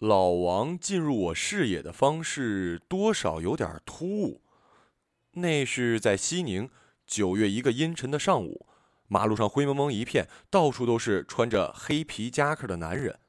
[0.00, 4.40] 老王进入我视野的方式多少有点突兀。
[5.32, 6.70] 那是在西宁
[7.06, 8.66] 九月一个阴沉的上午，
[9.08, 13.20] 马路上灰蒙蒙一片，到处都是穿着黑皮夹克的男人。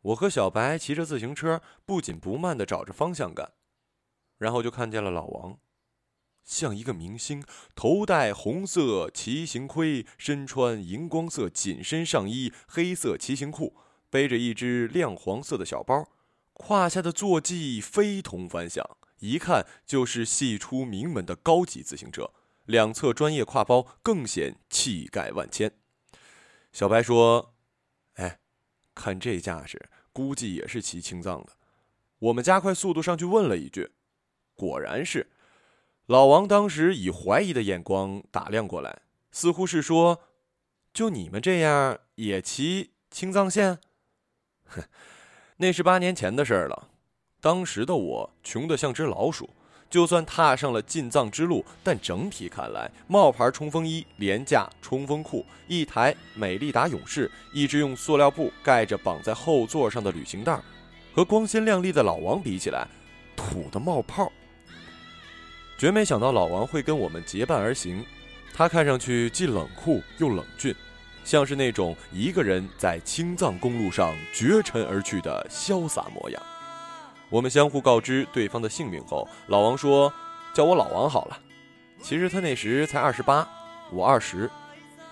[0.00, 3.52] 我和小白骑着自行车，不紧不慢地找着方向感，
[4.38, 5.58] 然后就看见了老王，
[6.42, 7.44] 像一个明星，
[7.74, 13.76] 头戴红色骑行盔，身穿荧光色紧身上衣、黑色骑行裤。
[14.10, 16.08] 背着一只亮黄色的小包，
[16.52, 18.84] 胯下的坐骑非同凡响，
[19.20, 22.32] 一看就是系出名门的高级自行车。
[22.66, 25.72] 两侧专业挎包更显气概万千。
[26.72, 27.54] 小白说
[28.14, 28.38] ：“哎，
[28.94, 31.52] 看这架势，估计也是骑青藏的。”
[32.20, 33.90] 我们加快速度上去问了一句，
[34.54, 35.30] 果然是。
[36.06, 40.20] 老王当时以怀疑的眼光打量过来，似乎是说
[40.92, 43.78] ：“就你们这样也骑青藏线？”
[44.70, 44.82] 哼，
[45.58, 46.88] 那是八年前的事儿了。
[47.40, 49.48] 当时的我穷得像只老鼠，
[49.88, 60.60] 就算踏上了进藏之路，但整体看来，冒牌冲锋衣、廉价冲锋裤、一台美利达勇士、一只用塑料布盖着绑在后座上的旅行袋，
[61.14, 62.86] 和光鲜亮丽的老王比起来，
[63.34, 64.30] 土的冒泡。
[65.78, 68.04] 绝没想到老王会跟我们结伴而行，
[68.52, 70.74] 他看上去既冷酷又冷峻。
[71.30, 76.42] 像是那种一个人在青藏公路上绝尘而去的潇洒模样。
[77.28, 80.12] 我们相互告知对方的姓名后，老王说
[80.52, 81.38] ：“叫我老王好了。”
[82.02, 83.48] 其实他那时才二十八，
[83.92, 84.50] 我二十，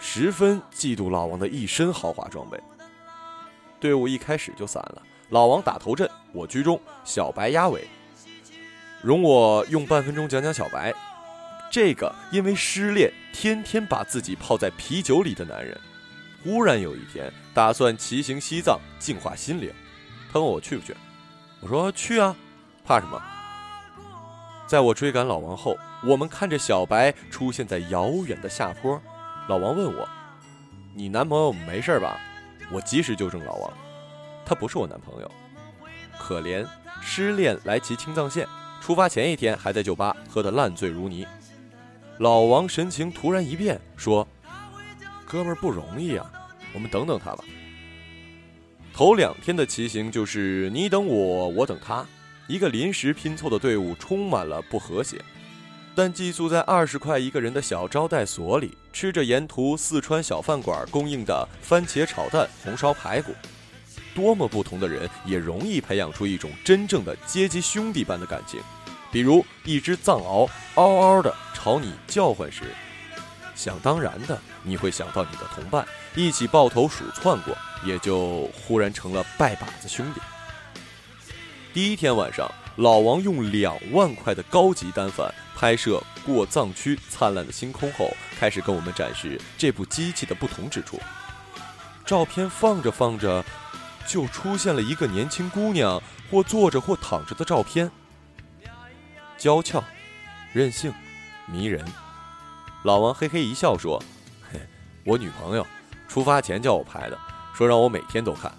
[0.01, 2.59] 十分嫉妒老王的一身豪华装备。
[3.79, 7.87] 队伍一开始就散了，老王打头阵，我居中，小白压尾。
[9.03, 10.93] 容我用半分钟讲讲小白，
[11.71, 15.81] 这个因为失恋天天把自己泡在啤酒里的男人。
[16.43, 19.73] 忽然有一天，打算骑行西藏，净化心灵。
[20.33, 20.95] 他问我去不去，
[21.61, 22.35] 我说去啊，
[22.85, 23.21] 怕什么？
[24.67, 29.01] 在我追赶老王后，我们看着小白出现在遥远的下坡。
[29.49, 30.09] 老王问我
[30.95, 32.21] ：“你男朋友没事吧？”
[32.71, 33.73] 我及时纠正老王
[34.45, 35.31] ：“他不是我男朋友，
[36.19, 36.65] 可怜
[37.01, 38.47] 失恋来骑青藏线，
[38.81, 41.27] 出发前一天还在酒吧喝得烂醉如泥。”
[42.19, 44.29] 老王神情突然一变，说。
[45.29, 46.25] 哥们儿不容易啊，
[46.73, 47.45] 我们等等他吧。
[48.95, 52.05] 头两天的骑行就是你等我，我等他，
[52.47, 55.23] 一个临时拼凑的队伍，充满了不和谐。
[55.95, 63.35] 但寄宿在二十块一个人的小招待所里，吃着沿途四川小饭馆供应的番茄炒蛋、红烧排骨，
[64.15, 68.59] 多么不同的人也容易培养出一种真正的阶级兄弟般的感情。
[69.13, 72.65] 比如一只藏獒嗷嗷的朝你叫唤时。
[73.59, 80.21] 想当然的，你会想到你的同伴一起抱头鼠窜过，也就忽然成了拜把子兄弟。
[81.75, 91.01] 第一天晚上，老王用两万块的高级单反拍摄过藏区灿烂的星空后，开始跟我们展示这部机器的不同之处。
[92.07, 93.45] 照片放着放着，
[94.07, 97.91] 就出现了一个年轻姑娘或坐着或躺着的照片，
[99.37, 99.83] 娇俏、
[100.53, 100.95] 任性、
[101.47, 101.85] 迷人。
[102.85, 104.01] 老王嘿嘿一笑说
[104.53, 104.61] ：“嘿，
[105.05, 105.67] 我女朋友，
[106.07, 107.19] 出发前叫我拍的，
[107.53, 108.53] 说让我每天都看。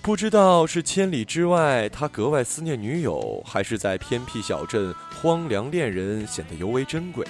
[0.00, 7.26] 不知道是千里之外他格外思念女友，还是在偏僻小镇荒凉恋人显得尤为珍贵。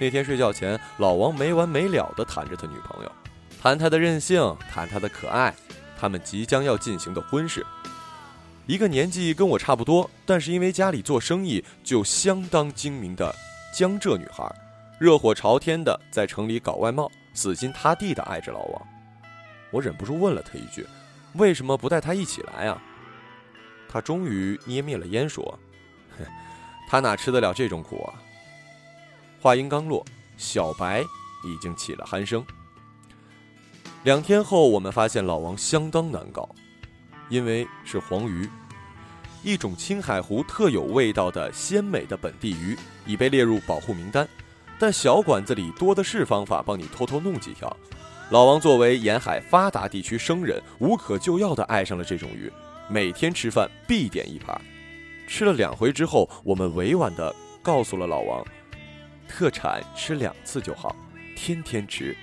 [0.00, 3.12] 那天睡觉前，老王没完没了地谈着他女朋友，
[3.62, 5.54] 谈他的任性，谈他的可爱，
[5.98, 7.64] 他们即将要进行的婚事。
[8.66, 13.32] 一个年纪跟我差不多，但是因为家里做生意就相当精明的
[13.72, 14.44] 江浙女孩。”
[14.98, 18.88] 热火朝天的在城里搞外贸，死心塌地的爱着老王。
[19.70, 20.84] 我忍不住问了他一句
[21.34, 22.82] ：“为什么不带他一起来啊？”
[23.88, 25.56] 他终于捏灭了烟，说：“，
[26.90, 28.14] 他哪吃得了这种苦啊？”
[29.40, 30.04] 话音刚落，
[30.36, 31.02] 小白
[31.44, 32.44] 已经起了鼾声。
[34.02, 36.48] 两天后，我们发现老王相当难搞，
[37.28, 38.50] 因为是黄鱼，
[39.44, 42.76] 一种青海湖特有味道的鲜美的本地鱼，
[43.06, 44.26] 已被列入保护名单。
[44.78, 47.76] 但小馆子里多的是方法帮你偷偷弄几条。
[48.30, 52.52] 老王作为沿海发达地区生人，无可救药地爱上了这种鱼，
[52.88, 54.60] 每天吃饭必点一盘。
[55.26, 58.44] 吃了两回之后，我们委婉地告诉了老王，
[59.26, 60.94] 特产吃两次就好，
[61.34, 62.16] 天天吃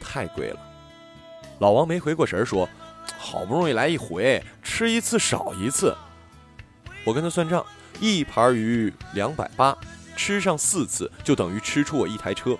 [0.00, 0.60] 太贵了。
[1.58, 2.68] 老王没回过神儿，说
[3.18, 5.92] ：“好不容易来一回，吃一次少一次。”
[7.04, 7.64] 我跟他算账，
[8.00, 9.76] 一盘鱼两百八。
[10.18, 12.58] 吃上四次就等于吃出我一台车。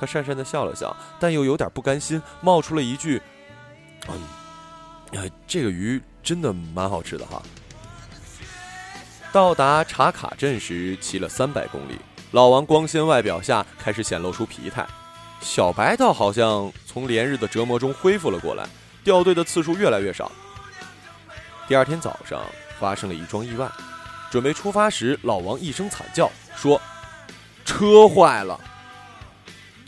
[0.00, 3.20] 他讪讪地笑了笑，但又有点不甘心，冒出了一句
[4.08, 4.18] ：“嗯，
[5.12, 7.42] 呃，这个鱼真的蛮好吃的哈。
[9.32, 11.98] 到达茶卡镇时，骑了三百公里，
[12.30, 14.86] 老王光鲜外表下开始显露出疲态，
[15.40, 18.66] 小白倒好像从连日的折磨中恢复了过来，
[19.04, 20.32] 掉队的次数越来越少。
[21.68, 22.42] 第二天早上
[22.78, 23.70] 发生了一桩意外，
[24.36, 26.78] 准备出发时，老王一声惨叫，说
[27.64, 28.60] ：“车坏了。”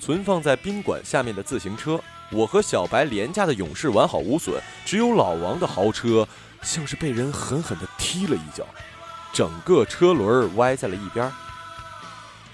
[0.01, 2.01] 存放在宾馆下面的自行车，
[2.33, 6.27] 我和小白廉价的勇士完好无损，只有老王的豪车
[6.63, 8.65] 像是被人狠狠地踢了一脚，
[9.35, 11.31] 整个车轮歪在了一边。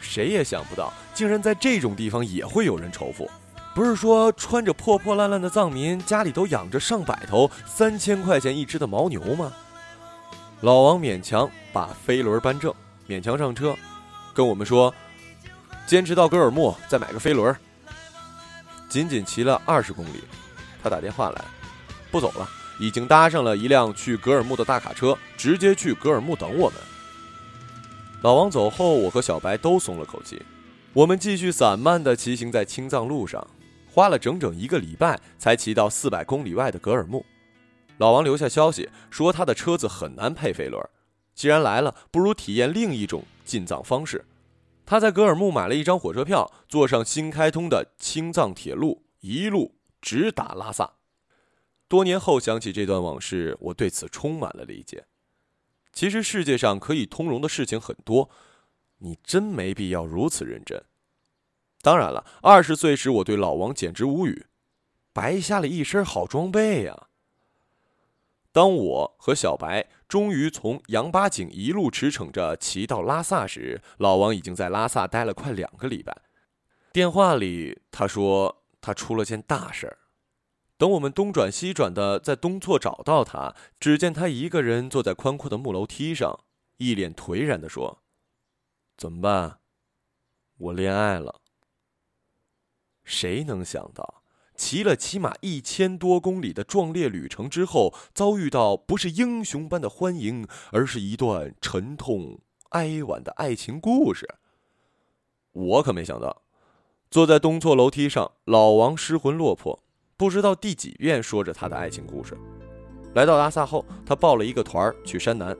[0.00, 3.30] 谁也想不到，竟然在这种地方也会有人仇富。
[3.72, 9.52] 不是说穿着破破烂烂的藏民家里都养着上百头三千块钱一只的牦牛吗？
[10.64, 12.72] 老王勉强把飞轮扳正，
[13.06, 13.76] 勉强上车，
[14.32, 14.94] 跟我们说。
[15.86, 17.54] 坚持到格尔木，再买个飞轮。
[18.88, 20.24] 仅仅骑了二十公里，
[20.82, 21.44] 他打电话来，
[22.10, 22.48] 不走了，
[22.80, 26.78] 已经搭上了一辆去格尔木的大卡车，直接去格尔木等我们。
[28.22, 30.40] 老王走后，我和小白都松了口气。
[30.94, 33.46] 我们继续散漫地骑行在青藏路上，
[33.92, 37.22] 花了整整一个礼拜才骑到四百公里外的格尔木。
[37.98, 40.82] 老王留下消息说，他的车子很难配飞轮，
[41.34, 44.24] 既然来了，不如体验另一种进藏方式。
[44.86, 50.94] 他在格尔木买了一张火车票，坐上新开通的青藏铁路，一路直达拉萨。
[51.88, 55.06] 多年后想起这段往事，我对此充满了理解。
[55.92, 58.28] 其实世界上可以通融的事情很多，
[58.98, 60.82] 你真没必要如此认真。
[61.80, 64.46] 当然了，二十岁时我对老王简直无语，
[65.12, 67.08] 白瞎了一身好装备呀。
[68.54, 76.16] 当我和小白终于从羊八井一路驰骋着骑到拉萨时，老王已经在拉萨待了快两个礼拜。
[76.92, 79.98] 电话里他说他出了件大事儿。
[80.78, 86.44] 等我们东转西转的在东措找到他，只见他一个人坐在宽阔的木楼梯上，
[86.76, 88.04] 一脸颓然地说
[88.96, 89.58] ：“怎么办？
[90.58, 91.40] 我恋爱了。”
[93.02, 94.23] 谁能想到？
[94.56, 102.38] 骑了起码一千多公里的壮烈旅程之后，遭遇到不是英雄般的欢迎，而是一段沉痛
[102.70, 104.28] 哀婉的爱情故事。
[105.52, 106.42] 我可没想到，
[107.10, 109.82] 坐在东错楼梯上，老王失魂落魄，
[110.16, 112.36] 不知道第几遍说着他的爱情故事。
[113.14, 115.56] 来到拉萨后，他报了一个团去山南。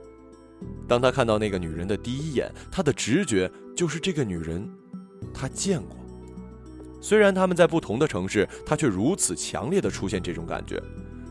[0.87, 4.69] 当他看到那个女人的第一眼，他的直觉就是这个女人，
[5.33, 5.97] 他见过。
[7.05, 10.81] 虽然他们在不同的城市，他却如此强烈的出现这种感觉。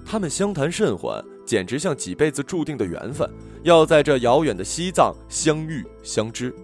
[0.07, 3.29] 他们相谈甚欢，简直像几辈子注定的缘分，
[3.65, 6.55] 要在这遥远的西藏相遇相知。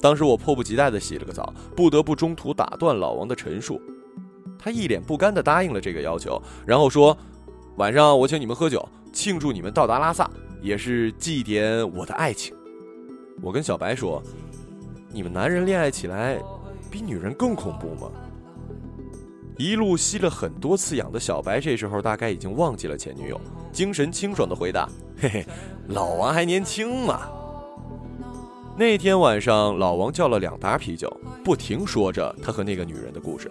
[0.00, 3.78] 当时我迫不及待地洗了个澡，不得不中途打断老王的陈述。
[4.58, 7.14] 他一脸不甘地答应了这个要求，然后说
[7.76, 10.30] ：“晚上我请你们喝酒，庆祝你们到达拉萨，
[10.62, 12.56] 也是祭奠我的爱情。”
[13.44, 14.22] 我跟小白说
[15.12, 16.40] ：“你们男人恋爱起来……”
[16.96, 18.10] 比女人更恐怖吗？
[19.58, 23.38] 一路吸了很多次氧的小白，这时候大概已经忘记了前女友，
[23.70, 24.88] 精神清爽的回答
[25.20, 25.46] ：“嘿嘿，
[25.88, 27.28] 老王还年轻嘛。”
[28.78, 31.14] 那天晚上，老王叫了两打啤酒，
[31.44, 33.50] 不停说着他和那个女人的故事。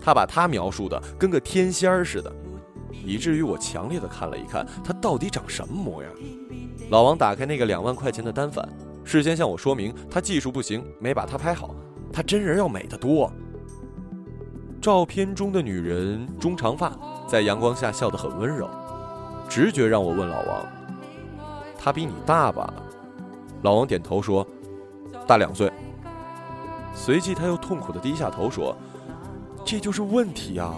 [0.00, 2.32] 他把她描述的跟个天仙似的，
[3.06, 6.12] 以至于我强烈的看了一看他到底长什么模样。
[6.90, 8.68] 老王打开那个两万块钱的单反，
[9.04, 11.72] 事先向我说明他技术不行，没把他拍好。
[12.14, 13.28] 她真人要美得多。
[14.80, 16.92] 照片中的女人中长发，
[17.26, 18.70] 在阳光下笑得很温柔。
[19.48, 20.66] 直觉让我问老王
[21.76, 22.72] ：“她比你大吧？”
[23.62, 24.46] 老王点头说
[25.26, 25.72] ：“大两岁。”
[26.94, 28.76] 随即他又痛苦地低下头说
[29.66, 30.76] ：“这就是问题啊！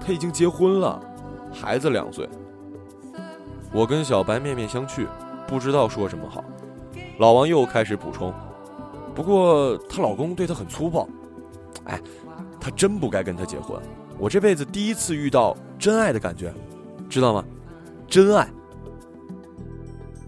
[0.00, 1.02] 他已经结婚了，
[1.52, 2.28] 孩子两岁。”
[3.74, 5.06] 我跟小白面面相觑，
[5.48, 6.44] 不知道说什么好。
[7.18, 8.32] 老王又开始补充。
[9.14, 11.08] 不过她老公对她很粗暴，
[11.84, 12.00] 哎，
[12.60, 13.80] 她真不该跟他结婚。
[14.18, 16.52] 我这辈子第一次遇到真爱的感觉，
[17.08, 17.44] 知道吗？
[18.06, 18.48] 真爱。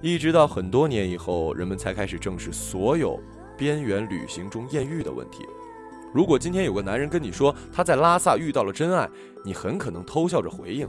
[0.03, 3.19] 一直到很多年以后，人们才开始正视所有
[3.57, 5.47] 边缘旅行中艳遇的问题。
[6.13, 9.09] 如果今天有个男人跟你说他在拉萨遇到了真爱，
[9.45, 10.89] 你很可能偷笑着回应：“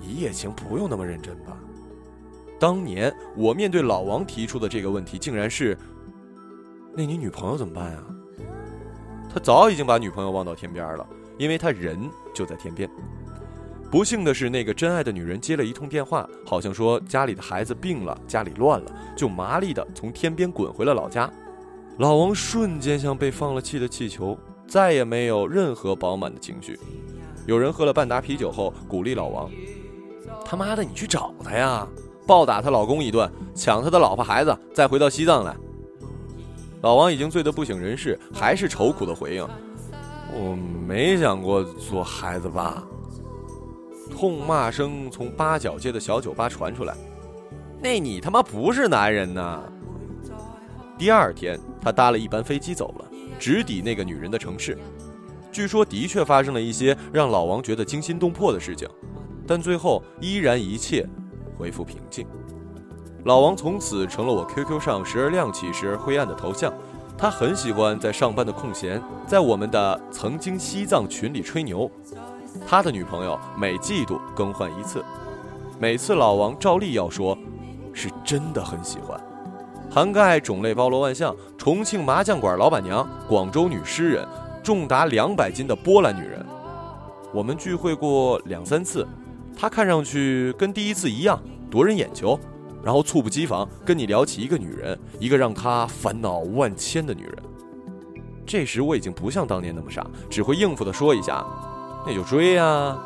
[0.00, 1.56] 一夜情不用那么认真吧？”
[2.58, 5.76] 当年我面对老王提出的这个问题，竟然是。
[6.94, 7.98] 那你女朋友怎么办呀？
[9.32, 11.06] 他早已经把女朋友忘到天边了，
[11.38, 11.98] 因为他人
[12.34, 12.90] 就在天边。
[13.90, 21.30] 不幸的是，那个真爱的女人接了一通电话，好像说家里的孩子病了，家里乱了，就麻利的从天边滚回了老家。
[21.98, 26.78] 老王瞬间像被放了气的气球，再也没有任何饱满的情绪。
[27.46, 29.50] 有人喝了半打啤酒后，鼓励老王
[30.44, 31.86] ：“他妈的，你去找他呀，
[32.26, 35.56] 暴打她老公一顿，抢他的老婆孩子，再回到西藏来。
[36.82, 39.46] 老王已经醉得不省人事，还是愁苦的回应
[40.32, 40.56] ：“我
[40.86, 42.82] 没想过做孩子爸。”
[44.10, 46.94] 痛骂声从八角街的小酒吧传出来
[47.82, 49.62] ：“那你他妈不是男人呐！”
[50.98, 53.04] 第二天，他搭了一班飞机走了，
[53.38, 54.76] 直抵那个女人的城市。
[55.52, 58.88] 据说的确发生了一些让老王觉得惊心动魄的事情，
[59.46, 61.06] 但最后依然一切
[61.58, 62.26] 恢复平静。
[63.24, 66.72] 老王从此成了我 QQ 上时而亮起、时而灰暗的头像。
[67.18, 71.90] 他很喜欢在上班的空闲，在我们的曾经西藏群里吹牛。
[72.66, 75.04] 他的女朋友每季度更换一次，
[75.78, 77.36] 每次老王照例要说，
[77.92, 79.20] 是真的很喜欢，
[79.90, 84.26] 涵盖种类包罗万象：重庆麻将馆老板娘、广州女诗人。
[84.62, 86.44] 重达两百斤的波兰女人，
[87.32, 89.08] 我们聚会过两三次，
[89.56, 92.38] 她看上去跟第一次一样夺人眼球，
[92.82, 97.36] 然后猝不及防跟你聊起一个女人，一个让他烦恼万千的女人。
[98.46, 101.44] 这时我已经不像当年那么傻，只会应付的说一下，
[102.06, 102.98] 那就追呀。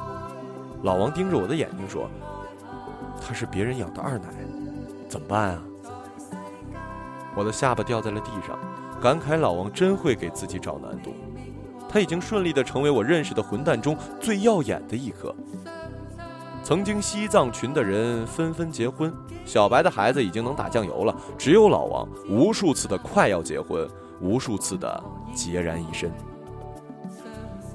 [0.83, 2.09] 老王盯着我的眼睛说
[3.21, 4.29] ：“她是别人养的二奶，
[5.09, 5.63] 怎么办啊？”
[7.37, 8.59] 我的下巴掉在了地上，
[9.03, 11.13] 感慨老王真会给自己找难度。
[11.89, 15.35] 他已经顺利的成为我认识的混蛋中最耀眼的一颗。
[16.65, 19.13] 曾经西藏群的人纷纷结婚，
[19.45, 23.87] 小白的孩子已经能打酱油了，只有老王无数次的快要结婚，
[24.19, 25.05] 无数次的
[25.37, 26.11] 孑然一身。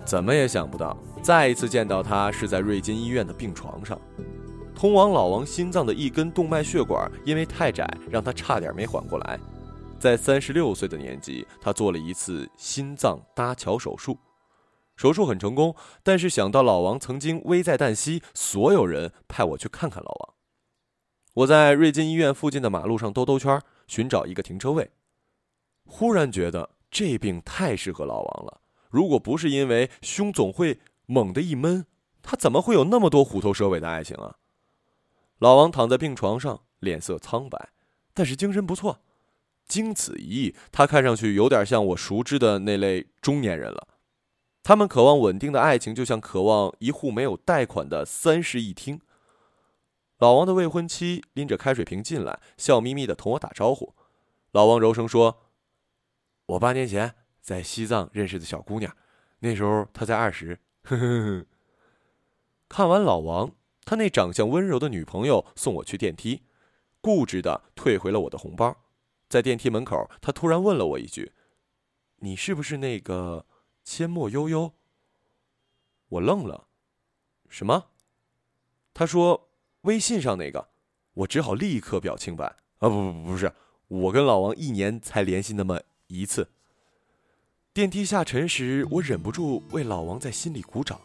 [0.03, 3.95] 怎么也想不到，再一次见到他是在瑞金医院的病床上，
[4.73, 9.39] 通往老王心脏的一根动脉血管因为太窄，让他差点没缓过来。
[9.99, 14.17] 在三十六岁的年纪，他做了一次心脏搭桥手术，
[14.99, 15.73] 手术很成功。
[16.03, 20.35] 但是想到老王曾经危在旦夕，所有人派我去看看老王。
[21.35, 24.91] 我在瑞金医院附近的马路上兜兜圈，寻找一个停车位。
[25.85, 28.59] 忽然觉得这病太适合老王了。
[28.89, 31.85] 如果不是因为胸总会猛地一闷，
[32.21, 34.35] 他怎么会有那么多虎头蛇尾的爱情啊？
[35.37, 37.69] 老王躺在病床上，脸色苍白，
[38.13, 38.99] 但是精神不错。
[39.65, 43.87] 经此一役，他看上去有点像我熟知的那类中年人了。
[44.61, 49.01] 他们渴望稳定的爱情，就像渴望一户没有贷款的三室一厅。
[50.19, 53.95] 老王的未婚妻拎着开水瓶进来，笑眯眯的同我打招呼。
[54.51, 55.39] 老王柔声说
[56.47, 58.95] ：“我八年前在西藏认识的小姑娘，
[59.39, 61.45] 那时候她才二十。”呵呵呵。
[62.67, 63.51] 看完老王，
[63.85, 66.43] 他那长相温柔的女朋友送我去电梯，
[67.01, 68.75] 固执的退回了我的红包。
[69.27, 71.31] 在电梯门口，他突然问了我一句
[72.21, 73.45] ：“你是不是那个
[73.89, 74.73] 阡陌悠悠？”
[76.09, 76.67] 我愣了
[77.49, 77.87] ，“什么？”
[78.93, 79.49] 他说
[79.81, 80.69] ：“微信上那个。”
[81.15, 82.45] 我只好立刻表清白
[82.77, 83.51] ：“啊，不不不，不是，
[83.87, 86.47] 我跟老王一年才联系那么一次。”
[87.73, 91.01] 电梯下沉时，我忍不住为老王在心里鼓掌。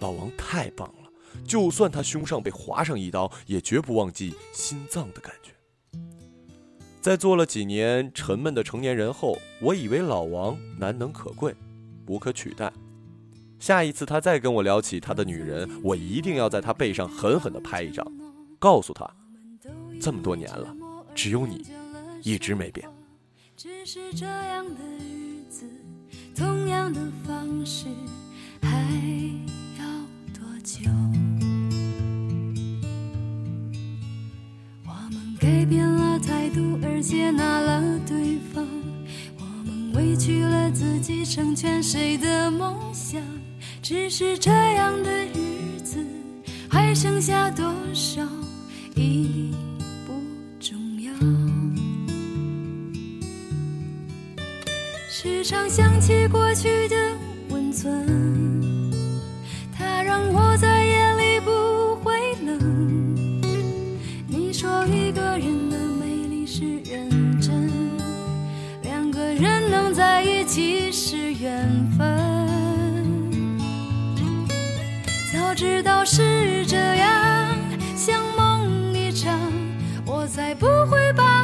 [0.00, 1.10] 老王太棒了，
[1.46, 5.52] 就算他胸上被划上一刀，也绝不忘记心脏的感觉。
[7.00, 11.56] 在做了几年沉闷的成年人后，我以为老王难能可贵，
[12.08, 12.72] 无可取代。
[13.58, 18.06] 下一次他再跟我聊起他的女人，我一定要在他背上狠狠地拍一掌，
[18.58, 19.08] 告诉他，
[20.00, 20.74] 这么多年了，
[21.14, 21.66] 只有你
[22.22, 22.88] 一直没变。
[23.56, 25.66] 只是这样的日子，
[26.36, 27.86] 同样的方式，
[28.62, 28.86] 还
[40.78, 43.20] 自己，成全谁的梦想？
[43.82, 45.98] 只是这样的日子，
[46.70, 48.22] 还剩下多少
[48.94, 49.52] 一
[71.40, 73.58] 缘分，
[75.32, 77.56] 早知道是这样，
[77.96, 79.38] 像梦一场，
[80.04, 81.37] 我才不会把